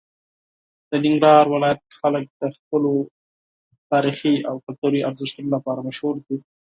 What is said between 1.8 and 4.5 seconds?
خلک د خپلو تاریخي